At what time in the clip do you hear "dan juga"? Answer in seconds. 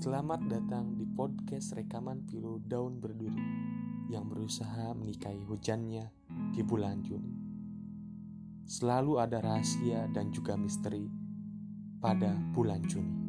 10.08-10.56